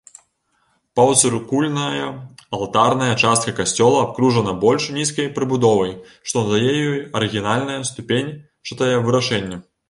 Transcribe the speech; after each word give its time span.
Паўцыркульная 0.99 2.07
алтарная 2.59 3.09
частка 3.25 3.53
касцёла 3.59 3.99
абкружана 4.05 4.55
больш 4.63 4.87
нізкай 4.97 5.29
прыбудовай, 5.37 5.93
што 6.31 6.43
надае 6.49 6.73
ёй 6.89 6.99
арыгінальнае 7.21 7.77
ступеньчатае 7.93 8.91
вырашэнне. 9.07 9.63